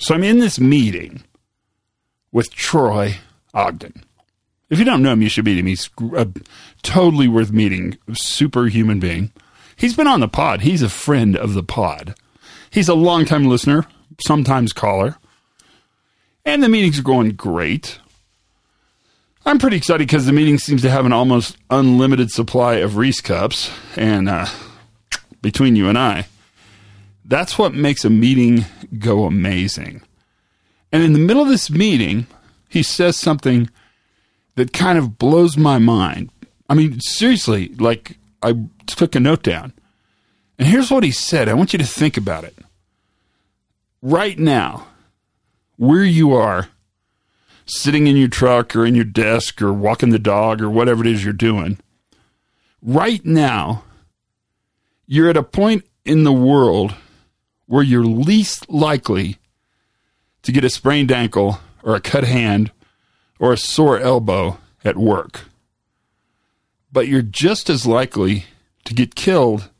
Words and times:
So 0.00 0.14
I'm 0.14 0.24
in 0.24 0.38
this 0.38 0.58
meeting 0.58 1.24
with 2.32 2.54
Troy 2.54 3.18
Ogden. 3.52 4.02
If 4.70 4.78
you 4.78 4.84
don't 4.84 5.02
know 5.02 5.12
him, 5.12 5.20
you 5.20 5.28
should 5.28 5.44
meet 5.44 5.58
him. 5.58 5.66
He's 5.66 5.90
a 6.16 6.26
totally 6.82 7.28
worth 7.28 7.52
meeting, 7.52 7.98
superhuman 8.12 8.98
being. 8.98 9.30
He's 9.76 9.94
been 9.94 10.06
on 10.06 10.20
the 10.20 10.28
pod. 10.28 10.62
He's 10.62 10.80
a 10.80 10.88
friend 10.88 11.36
of 11.36 11.52
the 11.52 11.62
pod. 11.62 12.14
He's 12.70 12.88
a 12.88 12.94
longtime 12.94 13.44
listener, 13.44 13.84
sometimes 14.24 14.72
caller. 14.72 15.16
And 16.46 16.62
the 16.62 16.68
meetings 16.70 16.98
are 16.98 17.02
going 17.02 17.32
great. 17.32 17.98
I'm 19.44 19.58
pretty 19.58 19.76
excited 19.76 20.06
because 20.06 20.24
the 20.24 20.32
meeting 20.32 20.56
seems 20.56 20.80
to 20.80 20.90
have 20.90 21.04
an 21.04 21.12
almost 21.12 21.58
unlimited 21.68 22.30
supply 22.30 22.76
of 22.76 22.96
Reese 22.96 23.20
cups. 23.20 23.70
And 23.96 24.30
uh, 24.30 24.46
between 25.42 25.76
you 25.76 25.88
and 25.90 25.98
I, 25.98 26.26
that's 27.30 27.56
what 27.56 27.72
makes 27.72 28.04
a 28.04 28.10
meeting 28.10 28.66
go 28.98 29.24
amazing. 29.24 30.02
And 30.92 31.04
in 31.04 31.12
the 31.12 31.18
middle 31.20 31.42
of 31.42 31.48
this 31.48 31.70
meeting, 31.70 32.26
he 32.68 32.82
says 32.82 33.16
something 33.16 33.70
that 34.56 34.72
kind 34.72 34.98
of 34.98 35.16
blows 35.16 35.56
my 35.56 35.78
mind. 35.78 36.30
I 36.68 36.74
mean, 36.74 36.98
seriously, 37.00 37.68
like 37.76 38.18
I 38.42 38.56
took 38.86 39.14
a 39.14 39.20
note 39.20 39.44
down. 39.44 39.72
And 40.58 40.66
here's 40.66 40.90
what 40.90 41.04
he 41.04 41.12
said. 41.12 41.48
I 41.48 41.54
want 41.54 41.72
you 41.72 41.78
to 41.78 41.86
think 41.86 42.16
about 42.16 42.42
it. 42.42 42.58
Right 44.02 44.38
now, 44.38 44.88
where 45.76 46.04
you 46.04 46.34
are, 46.34 46.68
sitting 47.64 48.08
in 48.08 48.16
your 48.16 48.28
truck 48.28 48.74
or 48.74 48.84
in 48.84 48.96
your 48.96 49.04
desk 49.04 49.62
or 49.62 49.72
walking 49.72 50.10
the 50.10 50.18
dog 50.18 50.60
or 50.60 50.68
whatever 50.68 51.02
it 51.02 51.06
is 51.06 51.22
you're 51.22 51.32
doing, 51.32 51.78
right 52.82 53.24
now, 53.24 53.84
you're 55.06 55.30
at 55.30 55.36
a 55.36 55.44
point 55.44 55.84
in 56.04 56.24
the 56.24 56.32
world 56.32 56.94
where 57.70 57.84
you're 57.84 58.04
least 58.04 58.68
likely 58.68 59.36
to 60.42 60.50
get 60.50 60.64
a 60.64 60.68
sprained 60.68 61.12
ankle 61.12 61.60
or 61.84 61.94
a 61.94 62.00
cut 62.00 62.24
hand 62.24 62.72
or 63.38 63.52
a 63.52 63.56
sore 63.56 63.96
elbow 63.96 64.58
at 64.84 64.96
work. 64.96 65.42
But 66.90 67.06
you're 67.06 67.22
just 67.22 67.70
as 67.70 67.86
likely 67.86 68.46
to 68.86 68.92
get 68.92 69.14
killed 69.14 69.70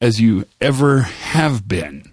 as 0.00 0.20
you 0.20 0.44
ever 0.60 1.02
have 1.02 1.68
been. 1.68 2.10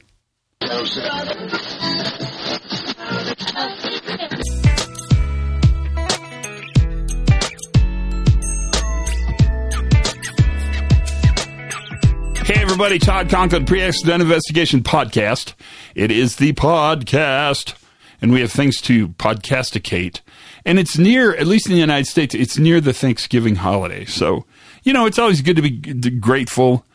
Everybody, 12.69 12.99
Todd 12.99 13.31
Conklin, 13.31 13.65
Pre 13.65 13.81
Accident 13.81 14.21
Investigation 14.21 14.83
Podcast. 14.83 15.55
It 15.95 16.11
is 16.11 16.35
the 16.35 16.53
podcast, 16.53 17.73
and 18.21 18.31
we 18.31 18.41
have 18.41 18.51
things 18.51 18.79
to 18.81 19.07
podcasticate. 19.07 20.21
And 20.65 20.77
it's 20.77 20.95
near, 20.95 21.35
at 21.35 21.47
least 21.47 21.65
in 21.65 21.73
the 21.73 21.79
United 21.79 22.05
States, 22.05 22.35
it's 22.35 22.59
near 22.59 22.79
the 22.79 22.93
Thanksgiving 22.93 23.55
holiday. 23.55 24.05
So, 24.05 24.45
you 24.83 24.93
know, 24.93 25.07
it's 25.07 25.17
always 25.17 25.41
good 25.41 25.55
to 25.55 25.63
be 25.63 25.71
grateful 26.11 26.85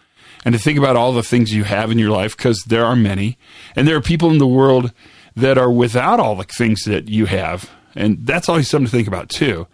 and 0.44 0.54
to 0.54 0.60
think 0.60 0.78
about 0.78 0.94
all 0.94 1.12
the 1.12 1.24
things 1.24 1.52
you 1.52 1.64
have 1.64 1.90
in 1.90 1.98
your 1.98 2.10
life 2.10 2.36
because 2.36 2.62
there 2.68 2.84
are 2.84 2.94
many. 2.94 3.36
And 3.74 3.88
there 3.88 3.96
are 3.96 4.00
people 4.00 4.30
in 4.30 4.38
the 4.38 4.46
world 4.46 4.92
that 5.34 5.58
are 5.58 5.72
without 5.72 6.20
all 6.20 6.36
the 6.36 6.44
things 6.44 6.84
that 6.84 7.08
you 7.08 7.26
have. 7.26 7.68
And 7.96 8.24
that's 8.24 8.48
always 8.48 8.70
something 8.70 8.86
to 8.86 8.92
think 8.92 9.08
about, 9.08 9.28
too. 9.28 9.66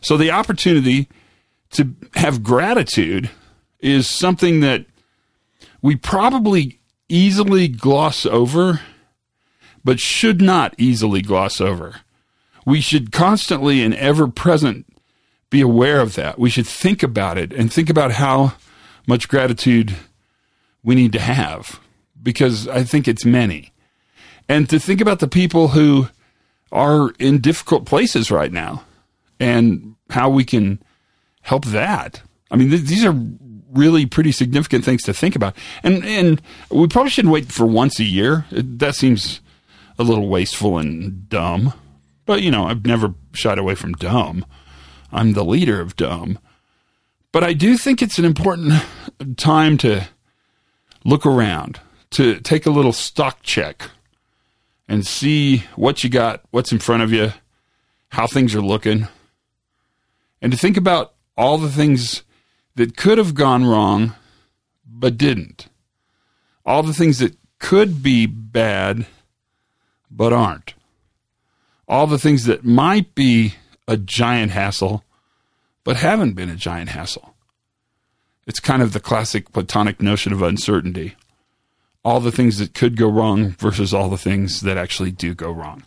So, 0.00 0.16
the 0.16 0.30
opportunity 0.30 1.10
to 1.72 1.94
have 2.14 2.42
gratitude 2.42 3.28
is 3.80 4.08
something 4.08 4.60
that 4.60 4.86
we 5.86 5.94
probably 5.94 6.80
easily 7.08 7.68
gloss 7.68 8.26
over, 8.26 8.80
but 9.84 10.00
should 10.00 10.42
not 10.42 10.74
easily 10.78 11.22
gloss 11.22 11.60
over. 11.60 12.00
We 12.66 12.80
should 12.80 13.12
constantly 13.12 13.84
and 13.84 13.94
ever 13.94 14.26
present 14.26 14.84
be 15.48 15.60
aware 15.60 16.00
of 16.00 16.16
that. 16.16 16.40
We 16.40 16.50
should 16.50 16.66
think 16.66 17.04
about 17.04 17.38
it 17.38 17.52
and 17.52 17.72
think 17.72 17.88
about 17.88 18.10
how 18.10 18.54
much 19.06 19.28
gratitude 19.28 19.94
we 20.82 20.96
need 20.96 21.12
to 21.12 21.20
have 21.20 21.78
because 22.20 22.66
I 22.66 22.82
think 22.82 23.06
it's 23.06 23.24
many. 23.24 23.72
And 24.48 24.68
to 24.70 24.80
think 24.80 25.00
about 25.00 25.20
the 25.20 25.28
people 25.28 25.68
who 25.68 26.08
are 26.72 27.12
in 27.20 27.40
difficult 27.40 27.86
places 27.86 28.32
right 28.32 28.50
now 28.50 28.82
and 29.38 29.94
how 30.10 30.30
we 30.30 30.44
can 30.44 30.82
help 31.42 31.64
that. 31.66 32.22
I 32.50 32.56
mean, 32.56 32.70
th- 32.70 32.82
these 32.82 33.04
are 33.04 33.14
really 33.76 34.06
pretty 34.06 34.32
significant 34.32 34.84
things 34.84 35.02
to 35.04 35.14
think 35.14 35.36
about. 35.36 35.56
And 35.82 36.04
and 36.04 36.42
we 36.70 36.86
probably 36.88 37.10
shouldn't 37.10 37.32
wait 37.32 37.52
for 37.52 37.66
once 37.66 37.98
a 37.98 38.04
year. 38.04 38.46
That 38.50 38.94
seems 38.94 39.40
a 39.98 40.02
little 40.02 40.28
wasteful 40.28 40.78
and 40.78 41.28
dumb. 41.28 41.72
But 42.24 42.42
you 42.42 42.50
know, 42.50 42.64
I've 42.64 42.84
never 42.84 43.14
shied 43.32 43.58
away 43.58 43.74
from 43.74 43.92
dumb. 43.92 44.44
I'm 45.12 45.32
the 45.32 45.44
leader 45.44 45.80
of 45.80 45.96
dumb. 45.96 46.38
But 47.32 47.44
I 47.44 47.52
do 47.52 47.76
think 47.76 48.02
it's 48.02 48.18
an 48.18 48.24
important 48.24 48.72
time 49.36 49.76
to 49.78 50.08
look 51.04 51.26
around, 51.26 51.80
to 52.10 52.40
take 52.40 52.66
a 52.66 52.70
little 52.70 52.92
stock 52.92 53.42
check 53.42 53.90
and 54.88 55.06
see 55.06 55.64
what 55.74 56.02
you 56.02 56.10
got, 56.10 56.42
what's 56.50 56.72
in 56.72 56.78
front 56.78 57.02
of 57.02 57.12
you, 57.12 57.32
how 58.08 58.26
things 58.26 58.54
are 58.54 58.62
looking, 58.62 59.08
and 60.40 60.52
to 60.52 60.58
think 60.58 60.76
about 60.76 61.14
all 61.36 61.58
the 61.58 61.70
things 61.70 62.22
that 62.76 62.96
could 62.96 63.18
have 63.18 63.34
gone 63.34 63.64
wrong 63.64 64.14
but 64.86 65.18
didn't. 65.18 65.68
All 66.64 66.82
the 66.82 66.94
things 66.94 67.18
that 67.18 67.36
could 67.58 68.02
be 68.02 68.26
bad 68.26 69.06
but 70.10 70.32
aren't. 70.32 70.74
All 71.88 72.06
the 72.06 72.18
things 72.18 72.44
that 72.44 72.64
might 72.64 73.14
be 73.14 73.54
a 73.88 73.96
giant 73.96 74.52
hassle 74.52 75.04
but 75.84 75.96
haven't 75.96 76.32
been 76.32 76.50
a 76.50 76.56
giant 76.56 76.90
hassle. 76.90 77.34
It's 78.46 78.60
kind 78.60 78.82
of 78.82 78.92
the 78.92 79.00
classic 79.00 79.52
Platonic 79.52 80.00
notion 80.00 80.32
of 80.32 80.42
uncertainty. 80.42 81.16
All 82.04 82.20
the 82.20 82.32
things 82.32 82.58
that 82.58 82.74
could 82.74 82.96
go 82.96 83.08
wrong 83.08 83.50
versus 83.58 83.92
all 83.92 84.08
the 84.08 84.18
things 84.18 84.60
that 84.60 84.76
actually 84.76 85.10
do 85.10 85.34
go 85.34 85.50
wrong. 85.50 85.82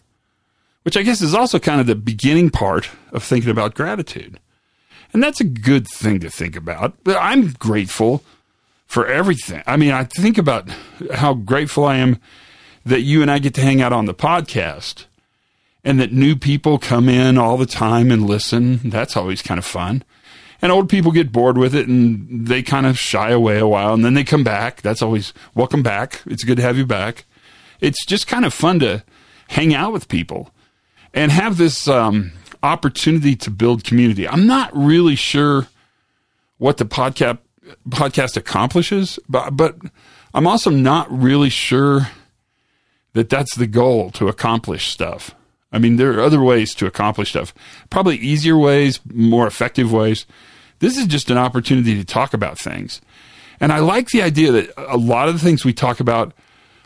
Which 0.84 0.98
I 0.98 1.04
guess 1.04 1.22
is 1.22 1.34
also 1.34 1.60
kind 1.60 1.80
of 1.80 1.88
the 1.88 1.96
beginning 1.96 2.50
part 2.50 2.90
of 3.12 3.24
thinking 3.24 3.52
about 3.52 3.76
gratitude. 3.76 4.40
And 5.14 5.24
that's 5.24 5.42
a 5.42 5.46
good 5.46 5.88
thing 5.88 6.20
to 6.20 6.30
think 6.30 6.56
about. 6.56 6.96
But 7.04 7.18
I'm 7.20 7.52
grateful 7.54 8.24
for 8.86 9.08
everything. 9.08 9.64
I 9.68 9.78
mean, 9.78 9.92
I 9.92 10.04
think 10.04 10.38
about 10.38 10.70
how 11.14 11.34
grateful 11.34 11.86
I 11.86 11.98
am 11.98 12.20
that 12.86 13.02
you 13.02 13.22
and 13.22 13.30
I 13.30 13.40
get 13.40 13.54
to 13.56 13.62
hang 13.62 13.82
out 13.82 13.94
on 13.94 14.06
the 14.06 14.14
podcast 14.14 15.06
and 15.84 16.00
that 16.00 16.12
new 16.12 16.36
people 16.36 16.78
come 16.78 17.08
in 17.08 17.38
all 17.38 17.58
the 17.58 17.66
time 17.66 18.12
and 18.12 18.28
listen. 18.28 18.90
That's 18.90 19.16
always 19.16 19.42
kind 19.42 19.58
of 19.58 19.66
fun. 19.66 20.04
And 20.62 20.72
old 20.72 20.90
people 20.90 21.12
get 21.12 21.32
bored 21.32 21.58
with 21.58 21.74
it 21.74 21.88
and 21.88 22.48
they 22.48 22.62
kind 22.62 22.86
of 22.86 23.00
shy 23.00 23.30
away 23.30 23.60
a 23.60 23.68
while 23.68 23.94
and 23.94 24.04
then 24.04 24.14
they 24.14 24.24
come 24.24 24.44
back. 24.44 24.82
That's 24.82 25.02
always 25.02 25.34
welcome 25.56 25.84
back. 25.84 26.22
It's 26.26 26.44
good 26.44 26.58
to 26.58 26.64
have 26.64 26.78
you 26.78 26.86
back. 26.86 27.26
It's 27.80 28.06
just 28.06 28.28
kind 28.28 28.44
of 28.44 28.54
fun 28.54 28.80
to 28.80 29.04
hang 29.50 29.74
out 29.74 29.94
with 29.94 30.10
people 30.10 30.52
and 31.14 31.32
have 31.32 31.58
this 31.58 31.88
um, 31.88 32.34
opportunity 32.64 33.36
to 33.38 33.50
build 33.50 33.84
community. 33.84 34.28
I'm 34.28 34.48
not 34.48 34.76
really 34.76 35.16
sure 35.16 35.68
what 36.58 36.78
the 36.78 36.86
podcast 36.86 37.40
podcast 37.90 38.38
accomplishes, 38.38 39.20
but 39.28 39.52
but 39.52 39.78
I'm 40.34 40.48
also 40.48 40.70
not 40.70 41.12
really 41.12 41.50
sure 41.50 42.08
that 43.14 43.30
that's 43.30 43.56
the 43.56 43.68
goal 43.68 44.12
to 44.12 44.28
accomplish 44.28 44.88
stuff. 44.92 45.36
I 45.72 45.80
mean, 45.80 45.98
there 45.98 46.18
are 46.18 46.22
other 46.22 46.42
ways 46.42 46.74
to 46.76 46.88
accomplish 46.88 47.30
stuff, 47.30 47.54
probably 47.90 48.18
easier 48.18 48.58
ways, 48.58 49.00
more 49.12 49.46
effective 49.46 49.92
ways. 49.92 50.26
This 50.80 50.98
is 50.98 51.06
just 51.06 51.30
an 51.30 51.38
opportunity 51.38 51.96
to 51.96 52.06
talk 52.06 52.34
about 52.34 52.58
things. 52.58 53.02
And 53.60 53.72
I 53.74 53.80
like 53.80 54.08
the 54.08 54.22
idea 54.22 54.52
that 54.52 54.74
a 54.78 54.98
lot 54.98 55.28
of 55.28 55.36
the 55.36 55.40
things 55.40 55.66
we 55.66 55.74
talk 55.74 56.00
about 56.00 56.34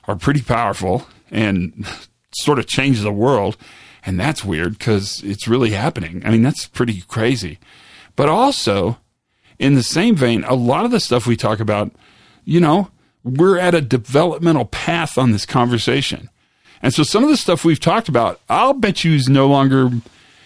are 0.08 0.16
pretty 0.16 0.42
powerful 0.42 1.08
and 1.32 1.86
sort 2.34 2.60
of 2.60 2.68
change 2.68 3.02
the 3.02 3.12
world. 3.12 3.58
And 4.06 4.20
that's 4.20 4.44
weird 4.44 4.78
because 4.78 5.22
it's 5.24 5.48
really 5.48 5.72
happening. 5.72 6.22
I 6.26 6.32
mean, 6.32 6.44
that's 6.44 6.68
pretty 6.68 7.02
crazy. 7.02 7.60
But 8.16 8.30
also, 8.30 8.98
in 9.60 9.76
the 9.76 9.84
same 9.84 10.16
vein, 10.16 10.44
a 10.44 10.56
lot 10.56 10.86
of 10.86 10.92
the 10.92 11.00
stuff 11.00 11.26
we 11.26 11.38
talk 11.38 11.60
about, 11.60 11.92
you 12.44 12.60
know, 12.60 12.90
we're 13.24 13.58
at 13.58 13.74
a 13.74 13.82
developmental 13.82 14.66
path 14.66 15.18
on 15.18 15.32
this 15.32 15.46
conversation. 15.46 16.30
And 16.82 16.94
so 16.94 17.04
some 17.04 17.24
of 17.24 17.30
the 17.30 17.38
stuff 17.38 17.64
we've 17.64 17.80
talked 17.80 18.10
about, 18.10 18.42
I'll 18.50 18.74
bet 18.74 19.06
you 19.06 19.14
is 19.16 19.30
no 19.30 19.48
longer 19.48 19.90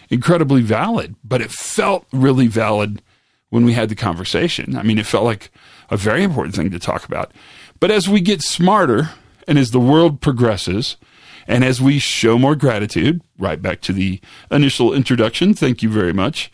incredibly 0.09 0.61
valid, 0.61 1.15
but 1.23 1.41
it 1.41 1.51
felt 1.51 2.05
really 2.13 2.47
valid 2.47 3.01
when 3.49 3.65
we 3.65 3.73
had 3.73 3.89
the 3.89 3.95
conversation. 3.95 4.77
I 4.77 4.83
mean, 4.83 4.99
it 4.99 5.07
felt 5.07 5.23
like 5.23 5.49
a 5.89 5.97
very 5.97 6.23
important 6.23 6.55
thing 6.55 6.69
to 6.71 6.79
talk 6.79 7.05
about. 7.05 7.31
But 7.79 7.91
as 7.91 8.07
we 8.07 8.21
get 8.21 8.41
smarter 8.41 9.11
and 9.47 9.57
as 9.57 9.71
the 9.71 9.79
world 9.79 10.21
progresses, 10.21 10.97
and 11.47 11.63
as 11.63 11.81
we 11.81 11.99
show 11.99 12.37
more 12.37 12.55
gratitude, 12.55 13.21
right 13.37 13.61
back 13.61 13.81
to 13.81 13.93
the 13.93 14.19
initial 14.51 14.93
introduction, 14.93 15.53
thank 15.53 15.81
you 15.81 15.89
very 15.89 16.13
much, 16.13 16.51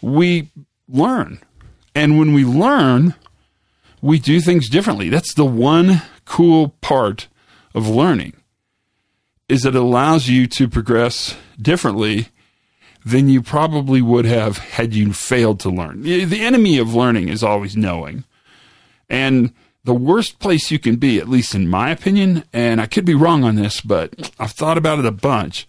we 0.00 0.50
learn. 0.88 1.40
And 1.94 2.18
when 2.18 2.32
we 2.32 2.44
learn, 2.44 3.14
we 4.00 4.18
do 4.18 4.40
things 4.40 4.68
differently. 4.68 5.08
That's 5.08 5.34
the 5.34 5.44
one 5.44 6.02
cool 6.24 6.70
part 6.80 7.28
of 7.74 7.88
learning. 7.88 8.34
is 9.52 9.66
it 9.66 9.74
allows 9.74 10.28
you 10.28 10.46
to 10.46 10.66
progress 10.66 11.36
differently 11.60 12.28
than 13.04 13.28
you 13.28 13.42
probably 13.42 14.00
would 14.00 14.24
have 14.24 14.56
had 14.56 14.94
you 14.94 15.12
failed 15.12 15.60
to 15.60 15.68
learn. 15.68 16.00
The 16.02 16.40
enemy 16.40 16.78
of 16.78 16.94
learning 16.94 17.28
is 17.28 17.42
always 17.42 17.76
knowing. 17.76 18.24
And 19.10 19.52
the 19.84 19.94
worst 19.94 20.38
place 20.38 20.70
you 20.70 20.78
can 20.78 20.96
be, 20.96 21.18
at 21.18 21.28
least 21.28 21.54
in 21.54 21.68
my 21.68 21.90
opinion, 21.90 22.44
and 22.52 22.80
I 22.80 22.86
could 22.86 23.04
be 23.04 23.14
wrong 23.14 23.44
on 23.44 23.56
this, 23.56 23.80
but 23.80 24.30
I've 24.38 24.52
thought 24.52 24.78
about 24.78 25.00
it 25.00 25.06
a 25.06 25.12
bunch, 25.12 25.66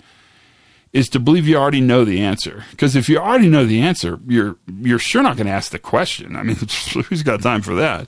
is 0.92 1.10
to 1.10 1.19
believe 1.19 1.48
you 1.48 1.57
already 1.57 1.81
know 1.81 2.06
the 2.06 2.21
answer. 2.21 2.63
Because 2.71 2.95
if 2.95 3.10
you 3.10 3.18
already 3.18 3.50
know 3.50 3.65
the 3.65 3.81
answer, 3.81 4.19
you're 4.27 4.57
you're 4.68 5.00
sure 5.00 5.24
not 5.24 5.38
going 5.38 5.48
to 5.48 5.54
ask 5.54 5.71
the 5.71 5.80
question. 5.80 6.36
I 6.36 6.44
mean, 6.44 6.56
who's 7.10 7.24
got 7.24 7.42
time 7.42 7.62
for 7.62 7.74
that? 7.75 8.07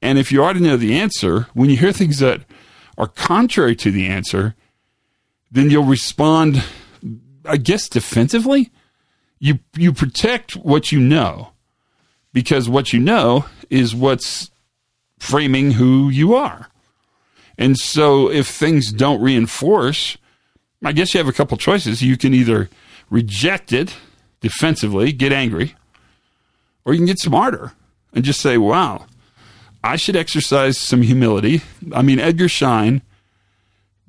And 0.00 0.18
if 0.18 0.30
you 0.30 0.42
already 0.42 0.60
know 0.60 0.76
the 0.76 0.96
answer, 0.96 1.48
when 1.54 1.68
you 1.68 1.76
hear 1.76 1.92
things 1.92 2.18
that 2.18 2.42
are 2.96 3.08
contrary 3.08 3.74
to 3.76 3.90
the 3.90 4.06
answer, 4.06 4.54
then 5.50 5.70
you'll 5.70 5.84
respond, 5.84 6.62
I 7.44 7.56
guess, 7.56 7.88
defensively. 7.88 8.70
You 9.40 9.58
you 9.76 9.92
protect 9.92 10.52
what 10.52 10.92
you 10.92 11.00
know 11.00 11.50
because 12.32 12.68
what 12.68 12.92
you 12.92 13.00
know 13.00 13.46
is 13.68 13.94
what's 13.94 14.50
framing 15.18 15.72
who 15.72 16.08
you 16.08 16.34
are. 16.34 16.68
And 17.58 17.76
so 17.78 18.30
if 18.30 18.46
things 18.48 18.92
don't 18.92 19.20
reinforce, 19.20 20.18
I 20.84 20.92
guess 20.92 21.14
you 21.14 21.18
have 21.18 21.28
a 21.28 21.32
couple 21.32 21.56
choices. 21.56 22.02
You 22.02 22.16
can 22.16 22.34
either 22.34 22.68
reject 23.10 23.72
it 23.72 23.94
defensively, 24.40 25.12
get 25.12 25.32
angry, 25.32 25.74
or 26.84 26.92
you 26.92 26.98
can 26.98 27.06
get 27.06 27.18
smarter 27.18 27.72
and 28.12 28.24
just 28.24 28.40
say, 28.40 28.58
wow, 28.58 29.06
I 29.82 29.96
should 29.96 30.16
exercise 30.16 30.76
some 30.78 31.02
humility. 31.02 31.62
I 31.92 32.02
mean, 32.02 32.18
Edgar 32.18 32.48
Schein, 32.48 33.02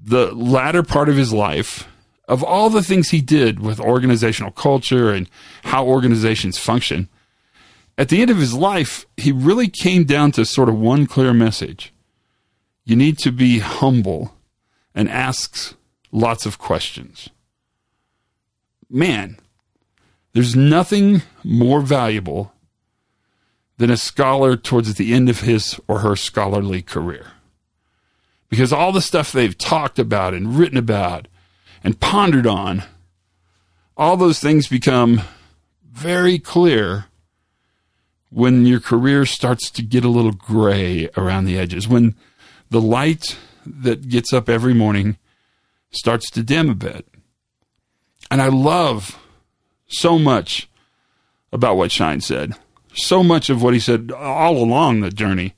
the 0.04 0.34
latter 0.34 0.84
part 0.84 1.10
of 1.10 1.16
his 1.16 1.32
life, 1.32 1.88
of 2.28 2.44
all 2.44 2.70
the 2.70 2.84
things 2.84 3.10
he 3.10 3.22
did 3.22 3.60
with 3.60 3.80
organizational 3.80 4.52
culture 4.52 5.12
and 5.12 5.30
how 5.64 5.86
organizations 5.86 6.58
function, 6.58 7.08
at 7.98 8.10
the 8.10 8.22
end 8.22 8.30
of 8.30 8.38
his 8.38 8.54
life, 8.54 9.06
he 9.18 9.32
really 9.32 9.68
came 9.68 10.04
down 10.04 10.32
to 10.34 10.46
sort 10.46 10.70
of 10.70 10.78
one 10.78 11.08
clear 11.08 11.34
message. 11.34 11.94
You 12.86 12.96
need 12.96 13.18
to 13.20 13.32
be 13.32 13.60
humble 13.60 14.36
and 14.94 15.10
ask 15.10 15.76
lots 16.12 16.46
of 16.46 16.60
questions. 16.60 17.30
Man, 18.90 19.38
there's 20.34 20.56
nothing 20.56 21.24
more 21.44 21.82
valuable 21.82 22.54
than 23.78 23.90
a 23.90 23.98
scholar 23.98 24.56
towards 24.56 24.94
the 24.94 25.14
end 25.14 25.30
of 25.30 25.42
his 25.42 25.80
or 25.88 26.00
her 26.00 26.16
scholarly 26.16 26.82
career. 26.82 27.28
Because 28.50 28.72
all 28.72 28.92
the 28.92 29.02
stuff 29.02 29.32
they've 29.32 29.58
talked 29.58 30.00
about 30.00 30.34
and 30.34 30.56
written 30.58 30.78
about 30.78 31.28
and 31.84 32.00
pondered 32.00 32.48
on, 32.48 32.84
all 33.98 34.16
those 34.16 34.40
things 34.40 34.68
become 34.68 35.22
very 35.84 36.40
clear 36.40 37.06
when 38.30 38.66
your 38.66 38.80
career 38.80 39.26
starts 39.26 39.70
to 39.72 39.82
get 39.82 40.04
a 40.04 40.10
little 40.10 40.32
gray 40.32 41.10
around 41.16 41.46
the 41.46 41.58
edges, 41.58 41.88
when 41.88 42.16
the 42.70 42.82
light 42.82 43.38
that 43.66 44.10
gets 44.10 44.34
up 44.34 44.50
every 44.50 44.74
morning 44.74 45.18
starts 45.92 46.30
to 46.32 46.44
dim 46.44 46.70
a 46.70 46.76
bit. 46.76 47.08
And 48.30 48.42
I 48.42 48.48
love 48.48 49.18
so 49.88 50.20
much 50.20 50.70
about 51.52 51.78
what 51.78 51.92
Schein 51.92 52.22
said. 52.22 52.56
So 52.94 53.24
much 53.24 53.50
of 53.50 53.62
what 53.62 53.74
he 53.74 53.80
said 53.80 54.12
all 54.12 54.58
along 54.58 55.00
the 55.00 55.10
journey 55.10 55.54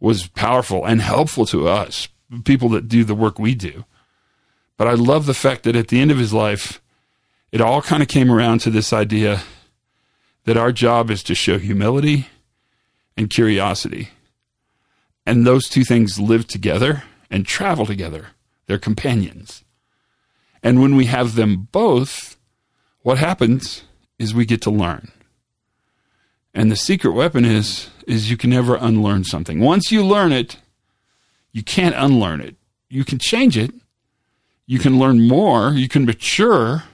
was 0.00 0.26
powerful 0.28 0.84
and 0.84 1.00
helpful 1.00 1.46
to 1.46 1.68
us, 1.68 2.08
people 2.44 2.68
that 2.70 2.88
do 2.88 3.04
the 3.04 3.14
work 3.14 3.38
we 3.38 3.54
do. 3.54 3.84
But 4.76 4.88
I 4.88 4.94
love 4.94 5.26
the 5.26 5.34
fact 5.34 5.62
that 5.62 5.76
at 5.76 5.88
the 5.88 6.00
end 6.00 6.10
of 6.10 6.18
his 6.18 6.32
life, 6.32 6.82
it 7.52 7.60
all 7.60 7.82
kind 7.82 8.02
of 8.02 8.08
came 8.08 8.30
around 8.30 8.60
to 8.60 8.70
this 8.70 8.92
idea 8.92 9.42
that 10.44 10.56
our 10.56 10.72
job 10.72 11.10
is 11.10 11.22
to 11.24 11.34
show 11.34 11.58
humility 11.58 12.28
and 13.16 13.30
curiosity. 13.30 14.10
And 15.24 15.46
those 15.46 15.68
two 15.68 15.84
things 15.84 16.18
live 16.18 16.46
together 16.46 17.04
and 17.30 17.46
travel 17.46 17.86
together. 17.86 18.28
They're 18.66 18.78
companions. 18.78 19.64
And 20.62 20.80
when 20.80 20.96
we 20.96 21.06
have 21.06 21.34
them 21.34 21.68
both, 21.70 22.36
what 23.02 23.18
happens 23.18 23.84
is 24.18 24.34
we 24.34 24.44
get 24.44 24.62
to 24.62 24.70
learn. 24.70 25.12
And 26.54 26.70
the 26.70 26.76
secret 26.76 27.12
weapon 27.12 27.44
is 27.44 27.88
is 28.06 28.30
you 28.30 28.36
can 28.36 28.50
never 28.50 28.76
unlearn 28.76 29.24
something. 29.24 29.60
Once 29.60 29.92
you 29.92 30.04
learn 30.04 30.32
it, 30.32 30.56
you 31.52 31.62
can't 31.62 31.94
unlearn 31.94 32.40
it. 32.40 32.56
You 32.88 33.04
can 33.04 33.18
change 33.18 33.56
it. 33.56 33.72
You 34.66 34.78
can 34.78 34.98
learn 34.98 35.26
more, 35.26 35.72
you 35.72 35.88
can 35.88 36.04
mature, 36.04 36.84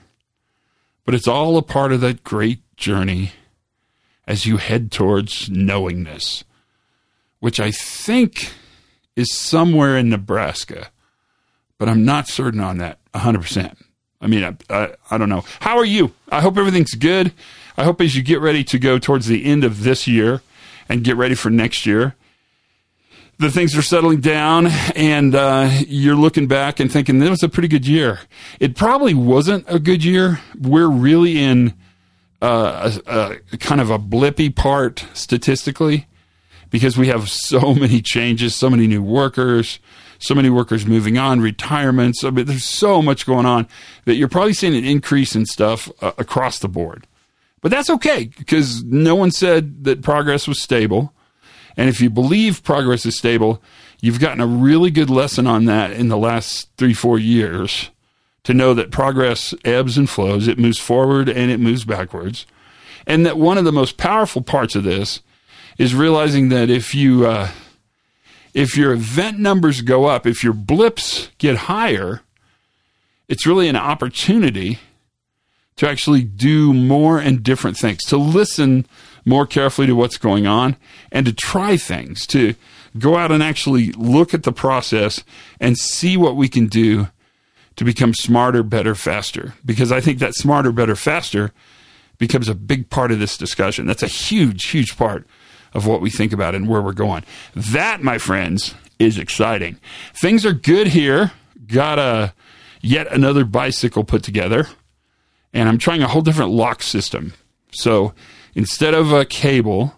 but 1.05 1.13
it's 1.13 1.27
all 1.27 1.57
a 1.57 1.61
part 1.61 1.91
of 1.91 2.01
that 2.01 2.23
great 2.23 2.59
journey 2.75 3.31
as 4.29 4.45
you 4.45 4.57
head 4.57 4.91
towards 4.91 5.49
knowingness, 5.49 6.43
which 7.39 7.59
I 7.59 7.71
think 7.71 8.53
is 9.15 9.33
somewhere 9.33 9.97
in 9.97 10.09
Nebraska, 10.09 10.91
but 11.79 11.89
I'm 11.89 12.05
not 12.05 12.27
certain 12.27 12.59
on 12.59 12.77
that 12.77 12.99
100%. 13.13 13.75
I 14.21 14.27
mean, 14.27 14.43
I, 14.43 14.55
I, 14.69 14.93
I, 15.09 15.17
don't 15.17 15.29
know. 15.29 15.43
How 15.61 15.77
are 15.77 15.85
you? 15.85 16.13
I 16.29 16.41
hope 16.41 16.57
everything's 16.57 16.93
good. 16.93 17.33
I 17.75 17.83
hope 17.83 17.99
as 18.01 18.15
you 18.15 18.21
get 18.21 18.39
ready 18.39 18.63
to 18.65 18.77
go 18.77 18.99
towards 18.99 19.25
the 19.25 19.45
end 19.45 19.63
of 19.63 19.83
this 19.83 20.07
year 20.07 20.43
and 20.87 21.03
get 21.03 21.15
ready 21.15 21.33
for 21.33 21.49
next 21.49 21.87
year, 21.87 22.15
the 23.39 23.49
things 23.49 23.75
are 23.75 23.81
settling 23.81 24.19
down 24.19 24.67
and 24.95 25.33
uh, 25.33 25.71
you're 25.87 26.15
looking 26.15 26.45
back 26.45 26.79
and 26.79 26.91
thinking, 26.91 27.17
that 27.19 27.29
was 27.29 27.41
a 27.41 27.49
pretty 27.49 27.69
good 27.69 27.87
year. 27.87 28.19
It 28.59 28.75
probably 28.75 29.15
wasn't 29.15 29.65
a 29.67 29.79
good 29.79 30.03
year. 30.03 30.39
We're 30.59 30.89
really 30.89 31.39
in 31.39 31.73
uh, 32.41 32.97
a, 33.05 33.37
a 33.51 33.57
kind 33.57 33.81
of 33.81 33.89
a 33.89 33.99
blippy 33.99 34.53
part 34.53 35.05
statistically 35.13 36.07
because 36.69 36.97
we 36.97 37.07
have 37.07 37.29
so 37.29 37.73
many 37.75 38.01
changes, 38.01 38.55
so 38.55 38.69
many 38.69 38.87
new 38.87 39.03
workers, 39.03 39.79
so 40.19 40.35
many 40.35 40.49
workers 40.49 40.85
moving 40.85 41.17
on, 41.17 41.41
retirements. 41.41 42.23
I 42.23 42.29
mean, 42.29 42.45
there's 42.45 42.65
so 42.65 43.01
much 43.01 43.25
going 43.25 43.45
on 43.45 43.67
that 44.05 44.15
you're 44.15 44.27
probably 44.27 44.53
seeing 44.53 44.75
an 44.75 44.85
increase 44.85 45.35
in 45.35 45.45
stuff 45.45 45.91
uh, 46.01 46.11
across 46.17 46.59
the 46.59 46.69
board. 46.69 47.07
But 47.61 47.71
that's 47.71 47.89
okay 47.89 48.29
because 48.37 48.83
no 48.83 49.15
one 49.15 49.31
said 49.31 49.83
that 49.83 50.01
progress 50.01 50.47
was 50.47 50.61
stable. 50.61 51.13
And 51.75 51.89
if 51.89 51.99
you 51.99 52.09
believe 52.09 52.63
progress 52.63 53.05
is 53.05 53.17
stable, 53.17 53.61
you've 54.01 54.19
gotten 54.19 54.41
a 54.41 54.47
really 54.47 54.91
good 54.91 55.09
lesson 55.09 55.45
on 55.45 55.65
that 55.65 55.91
in 55.91 56.07
the 56.07 56.17
last 56.17 56.69
three, 56.77 56.93
four 56.93 57.19
years 57.19 57.89
to 58.43 58.53
know 58.53 58.73
that 58.73 58.91
progress 58.91 59.53
ebbs 59.65 59.97
and 59.97 60.09
flows, 60.09 60.47
it 60.47 60.57
moves 60.57 60.79
forward 60.79 61.29
and 61.29 61.51
it 61.51 61.59
moves 61.59 61.83
backwards. 61.83 62.45
And 63.05 63.25
that 63.25 63.37
one 63.37 63.57
of 63.57 63.65
the 63.65 63.71
most 63.71 63.97
powerful 63.97 64.41
parts 64.41 64.75
of 64.75 64.83
this 64.83 65.21
is 65.77 65.95
realizing 65.95 66.49
that 66.49 66.69
if 66.69 66.93
you 66.93 67.25
uh, 67.25 67.49
if 68.53 68.75
your 68.75 68.93
event 68.93 69.39
numbers 69.39 69.81
go 69.81 70.05
up, 70.05 70.25
if 70.25 70.43
your 70.43 70.53
blips 70.53 71.29
get 71.37 71.55
higher, 71.55 72.21
it's 73.27 73.45
really 73.45 73.67
an 73.67 73.75
opportunity 73.75 74.79
to 75.77 75.87
actually 75.87 76.23
do 76.23 76.73
more 76.73 77.19
and 77.19 77.41
different 77.41 77.77
things, 77.77 78.03
to 78.03 78.17
listen 78.17 78.85
more 79.25 79.45
carefully 79.45 79.87
to 79.87 79.95
what's 79.95 80.17
going 80.17 80.45
on, 80.45 80.75
and 81.11 81.25
to 81.25 81.33
try 81.33 81.77
things, 81.77 82.27
to 82.27 82.55
go 82.97 83.15
out 83.15 83.31
and 83.31 83.41
actually 83.41 83.91
look 83.93 84.33
at 84.33 84.43
the 84.43 84.51
process 84.51 85.23
and 85.59 85.77
see 85.77 86.17
what 86.17 86.35
we 86.35 86.49
can 86.49 86.67
do 86.67 87.07
to 87.79 87.85
become 87.85 88.13
smarter, 88.13 88.61
better, 88.61 88.93
faster. 88.93 89.53
Because 89.63 89.89
I 89.89 90.01
think 90.01 90.19
that 90.19 90.35
smarter, 90.35 90.73
better, 90.73 90.97
faster 90.97 91.53
becomes 92.17 92.49
a 92.49 92.53
big 92.53 92.89
part 92.89 93.09
of 93.09 93.19
this 93.19 93.37
discussion. 93.37 93.87
That's 93.87 94.03
a 94.03 94.07
huge, 94.07 94.65
huge 94.65 94.97
part 94.97 95.25
of 95.71 95.87
what 95.87 96.01
we 96.01 96.09
think 96.09 96.33
about 96.33 96.55
and 96.55 96.67
where 96.67 96.81
we're 96.81 96.91
going. 96.91 97.23
That, 97.55 98.03
my 98.03 98.17
friends, 98.17 98.75
is 98.99 99.17
exciting. 99.17 99.79
Things 100.13 100.45
are 100.45 100.51
good 100.51 100.87
here. 100.87 101.31
Got 101.67 101.99
a 101.99 102.33
yet 102.81 103.09
another 103.13 103.45
bicycle 103.45 104.03
put 104.03 104.23
together, 104.23 104.67
and 105.53 105.69
I'm 105.69 105.77
trying 105.77 106.03
a 106.03 106.09
whole 106.09 106.21
different 106.21 106.51
lock 106.51 106.83
system. 106.83 107.31
So 107.71 108.13
instead 108.55 108.93
of 108.93 109.13
a 109.13 109.23
cable 109.23 109.97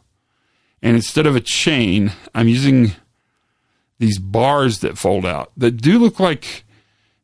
and 0.83 0.95
instead 0.95 1.25
of 1.25 1.35
a 1.35 1.41
chain, 1.41 2.11
I'm 2.35 2.47
using 2.47 2.91
these 3.97 4.19
bars 4.19 4.81
that 4.81 5.00
fold 5.00 5.25
out 5.25 5.51
that 5.57 5.81
do 5.81 5.97
look 5.97 6.19
like 6.19 6.63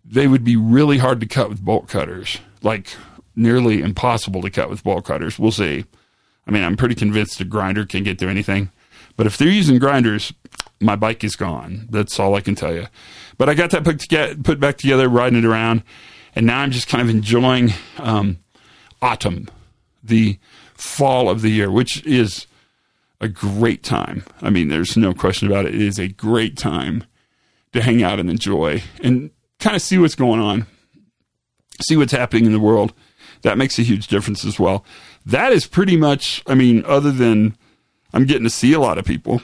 they 0.09 0.27
would 0.27 0.43
be 0.43 0.55
really 0.55 0.97
hard 0.97 1.19
to 1.19 1.25
cut 1.25 1.49
with 1.49 1.63
bolt 1.63 1.87
cutters, 1.87 2.39
like 2.61 2.95
nearly 3.35 3.81
impossible 3.81 4.41
to 4.41 4.49
cut 4.49 4.69
with 4.69 4.83
bolt 4.83 5.05
cutters. 5.05 5.37
We'll 5.37 5.51
see. 5.51 5.85
I 6.47 6.51
mean, 6.51 6.63
I'm 6.63 6.77
pretty 6.77 6.95
convinced 6.95 7.41
a 7.41 7.45
grinder 7.45 7.85
can 7.85 8.03
get 8.03 8.19
through 8.19 8.29
anything. 8.29 8.71
But 9.17 9.27
if 9.27 9.37
they're 9.37 9.49
using 9.49 9.79
grinders, 9.79 10.31
my 10.79 10.95
bike 10.95 11.23
is 11.23 11.35
gone. 11.35 11.87
That's 11.89 12.19
all 12.19 12.35
I 12.35 12.41
can 12.41 12.55
tell 12.55 12.73
you. 12.73 12.87
But 13.37 13.49
I 13.49 13.53
got 13.53 13.71
that 13.71 13.83
put, 13.83 14.07
get, 14.07 14.43
put 14.43 14.59
back 14.59 14.77
together, 14.77 15.09
riding 15.09 15.39
it 15.39 15.45
around, 15.45 15.83
and 16.35 16.45
now 16.45 16.59
I'm 16.59 16.71
just 16.71 16.87
kind 16.87 17.01
of 17.01 17.09
enjoying 17.09 17.73
um, 17.97 18.37
autumn, 19.01 19.49
the 20.03 20.37
fall 20.73 21.29
of 21.29 21.41
the 21.41 21.49
year, 21.49 21.69
which 21.69 22.05
is 22.05 22.47
a 23.19 23.27
great 23.27 23.83
time. 23.83 24.23
I 24.41 24.49
mean, 24.49 24.69
there's 24.69 24.95
no 24.95 25.13
question 25.13 25.47
about 25.47 25.65
it. 25.65 25.75
It 25.75 25.81
is 25.81 25.99
a 25.99 26.07
great 26.07 26.55
time 26.57 27.03
to 27.73 27.81
hang 27.81 28.03
out 28.03 28.19
and 28.19 28.29
enjoy. 28.29 28.83
And 29.03 29.31
kind 29.59 29.75
of 29.75 29.81
see 29.81 29.97
what's 29.97 30.15
going 30.15 30.39
on, 30.39 30.65
see 31.81 31.97
what's 31.97 32.11
happening 32.11 32.45
in 32.45 32.51
the 32.51 32.59
world. 32.59 32.93
That 33.43 33.57
makes 33.57 33.77
a 33.77 33.83
huge 33.83 34.07
difference 34.07 34.43
as 34.43 34.59
well. 34.59 34.83
That 35.25 35.53
is 35.53 35.67
pretty 35.67 35.97
much, 35.97 36.41
I 36.47 36.55
mean, 36.55 36.83
other 36.85 37.11
than 37.11 37.55
I'm 38.13 38.25
getting 38.25 38.43
to 38.43 38.49
see 38.49 38.73
a 38.73 38.79
lot 38.79 38.97
of 38.97 39.05
people 39.05 39.41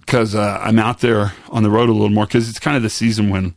because 0.00 0.34
uh, 0.34 0.58
I'm 0.62 0.78
out 0.78 1.00
there 1.00 1.34
on 1.50 1.62
the 1.62 1.70
road 1.70 1.90
a 1.90 1.92
little 1.92 2.08
more 2.08 2.26
because 2.26 2.48
it's 2.48 2.58
kind 2.58 2.76
of 2.76 2.82
the 2.82 2.88
season 2.88 3.28
when 3.28 3.54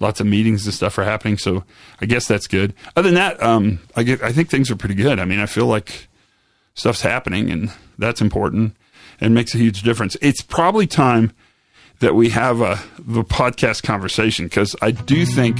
lots 0.00 0.18
of 0.18 0.26
meetings 0.26 0.66
and 0.66 0.74
stuff 0.74 0.98
are 0.98 1.04
happening. 1.04 1.38
So 1.38 1.64
I 2.00 2.06
guess 2.06 2.26
that's 2.26 2.48
good. 2.48 2.74
Other 2.96 3.08
than 3.08 3.14
that, 3.14 3.40
um, 3.40 3.78
I 3.94 4.02
get, 4.02 4.20
I 4.20 4.32
think 4.32 4.50
things 4.50 4.70
are 4.70 4.76
pretty 4.76 4.96
good. 4.96 5.20
I 5.20 5.24
mean, 5.24 5.38
I 5.38 5.46
feel 5.46 5.66
like 5.66 6.08
stuff's 6.74 7.02
happening 7.02 7.50
and 7.50 7.70
that's 7.98 8.20
important 8.20 8.76
and 9.20 9.32
makes 9.32 9.54
a 9.54 9.58
huge 9.58 9.82
difference. 9.82 10.16
It's 10.20 10.42
probably 10.42 10.88
time 10.88 11.32
that 12.02 12.16
we 12.16 12.28
have 12.28 12.60
a 12.60 12.82
the 12.98 13.22
podcast 13.22 13.84
conversation 13.84 14.46
because 14.46 14.74
I 14.82 14.90
do 14.90 15.24
think 15.24 15.56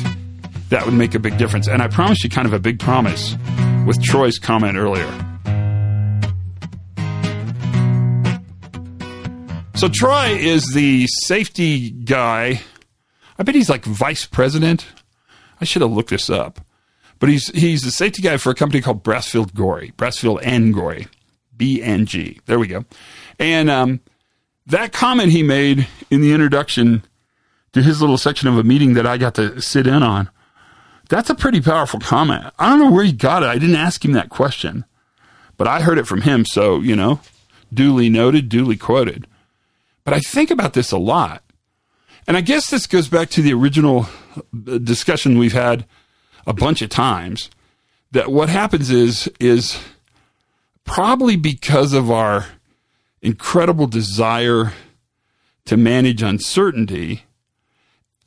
that 0.71 0.85
would 0.85 0.95
make 0.95 1.15
a 1.15 1.21
big 1.21 1.39
difference. 1.39 1.69
And 1.69 1.81
I 1.81 1.89
promise 1.89 2.23
you 2.25 2.31
kind 2.31 2.47
of 2.47 2.53
a 2.53 2.59
big 2.59 2.81
promise 2.81 3.37
with 3.87 4.03
Troy's 4.03 4.39
comment 4.39 4.77
earlier. 4.77 5.07
So 9.77 9.89
Troy 9.89 10.35
is 10.35 10.73
the 10.75 11.07
safety 11.07 11.91
guy. 11.91 12.61
I 13.39 13.43
bet 13.45 13.55
he's 13.55 13.71
like 13.71 13.85
vice 13.85 14.27
president. 14.27 14.87
I 15.61 15.65
should 15.65 15.83
have 15.83 15.93
looked 15.93 16.11
this 16.11 16.29
up. 16.29 16.61
But 17.21 17.29
he's 17.29 17.49
he's 17.51 17.83
the 17.83 17.93
safety 17.93 18.21
guy 18.21 18.37
for 18.37 18.51
a 18.51 18.55
company 18.55 18.83
called 18.83 19.05
Brasfield 19.05 19.55
Gorrie, 19.55 19.93
Brasfield 19.97 20.41
and 20.43 20.75
Gorrie, 20.75 21.07
BNG. 21.57 22.41
There 22.47 22.59
we 22.59 22.67
go. 22.67 22.85
And 23.39 23.71
um, 23.71 24.01
that 24.67 24.93
comment 24.93 25.33
he 25.33 25.43
made 25.43 25.89
in 26.11 26.21
the 26.21 26.33
introduction 26.33 27.05
to 27.73 27.83
his 27.83 28.01
little 28.01 28.19
section 28.19 28.49
of 28.49 28.59
a 28.59 28.63
meeting 28.63 28.95
that 28.95 29.07
I 29.07 29.19
got 29.19 29.35
to 29.37 29.61
sit 29.61 29.87
in 29.87 30.03
on, 30.03 30.31
that's 31.09 31.31
a 31.31 31.35
pretty 31.35 31.61
powerful 31.61 32.01
comment. 32.01 32.53
I 32.59 32.71
don't 32.71 32.79
know 32.79 32.91
where 32.91 33.05
he 33.05 33.13
got 33.13 33.43
it. 33.43 33.49
I 33.49 33.59
didn't 33.59 33.77
ask 33.77 34.05
him 34.05 34.13
that 34.13 34.29
question, 34.29 34.85
but 35.57 35.69
I 35.69 35.81
heard 35.81 35.99
it 35.99 36.07
from 36.07 36.23
him. 36.23 36.45
So, 36.45 36.81
you 36.81 36.97
know, 36.97 37.21
duly 37.73 38.09
noted, 38.09 38.49
duly 38.49 38.77
quoted. 38.77 39.27
But 40.05 40.15
I 40.15 40.21
think 40.21 40.51
about 40.51 40.75
this 40.75 40.93
a 40.93 40.99
lot. 40.99 41.43
And 42.27 42.37
I 42.37 42.41
guess 42.41 42.71
this 42.71 42.87
goes 42.87 43.09
back 43.09 43.31
to 43.31 43.43
the 43.43 43.53
original 43.53 44.07
uh, 44.37 44.79
discussion 44.79 45.39
we've 45.39 45.53
had 45.53 45.87
a 46.47 46.53
bunch 46.53 46.83
of 46.83 46.91
times 46.91 47.51
that 48.13 48.31
what 48.31 48.49
happens 48.49 48.91
is, 48.91 49.29
is 49.41 49.81
probably 50.85 51.37
because 51.37 51.93
of 51.93 52.11
our 52.11 52.47
incredible 53.23 53.87
desire 53.87 54.73
to 55.65 55.77
manage 55.77 56.23
uncertainty, 56.23 57.25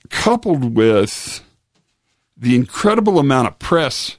coupled 0.09 0.75
with 0.75 1.43
the 2.37 2.55
incredible 2.55 3.19
amount 3.19 3.47
of 3.47 3.59
press 3.59 4.17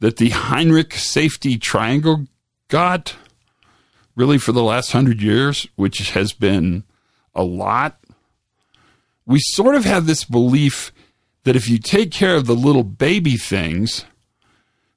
that 0.00 0.16
the 0.16 0.30
Heinrich 0.30 0.94
safety 0.94 1.58
triangle 1.58 2.26
got 2.68 3.16
really 4.14 4.38
for 4.38 4.52
the 4.52 4.62
last 4.62 4.92
hundred 4.92 5.22
years, 5.22 5.68
which 5.76 6.10
has 6.10 6.32
been 6.32 6.84
a 7.34 7.42
lot. 7.42 8.00
We 9.26 9.38
sort 9.40 9.74
of 9.74 9.84
have 9.84 10.06
this 10.06 10.24
belief 10.24 10.92
that 11.44 11.56
if 11.56 11.68
you 11.68 11.78
take 11.78 12.10
care 12.10 12.34
of 12.36 12.46
the 12.46 12.54
little 12.54 12.82
baby 12.82 13.36
things, 13.36 14.04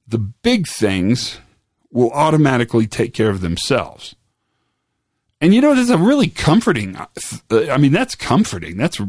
the 0.07 0.17
big 0.17 0.67
things 0.67 1.39
will 1.91 2.11
automatically 2.11 2.87
take 2.87 3.13
care 3.13 3.29
of 3.29 3.41
themselves. 3.41 4.15
And 5.41 5.55
you 5.55 5.59
know, 5.59 5.73
there's 5.73 5.89
a 5.89 5.97
really 5.97 6.27
comforting. 6.27 6.95
Uh, 6.95 7.07
I 7.71 7.77
mean, 7.77 7.91
that's 7.91 8.13
comforting. 8.13 8.77
That's 8.77 9.01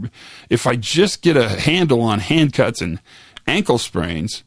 if 0.48 0.66
I 0.66 0.76
just 0.76 1.20
get 1.20 1.36
a 1.36 1.48
handle 1.50 2.00
on 2.00 2.20
hand 2.20 2.54
cuts 2.54 2.80
and 2.80 3.00
ankle 3.46 3.76
sprains, 3.76 4.42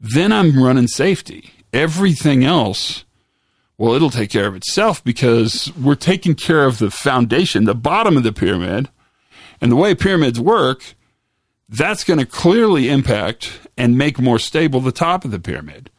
then 0.00 0.32
I'm 0.32 0.60
running 0.60 0.88
safety. 0.88 1.52
Everything 1.72 2.44
else, 2.44 3.04
well, 3.78 3.94
it'll 3.94 4.10
take 4.10 4.30
care 4.30 4.46
of 4.48 4.56
itself 4.56 5.02
because 5.04 5.72
we're 5.76 5.94
taking 5.94 6.34
care 6.34 6.64
of 6.64 6.78
the 6.78 6.90
foundation, 6.90 7.64
the 7.64 7.74
bottom 7.74 8.16
of 8.16 8.24
the 8.24 8.32
pyramid. 8.32 8.88
And 9.60 9.70
the 9.70 9.76
way 9.76 9.94
pyramids 9.94 10.40
work, 10.40 10.96
that's 11.68 12.04
going 12.04 12.18
to 12.18 12.26
clearly 12.26 12.88
impact 12.88 13.60
and 13.76 13.96
make 13.96 14.18
more 14.18 14.38
stable 14.38 14.80
the 14.80 14.92
top 14.92 15.24
of 15.24 15.30
the 15.30 15.38
pyramid. 15.38 15.90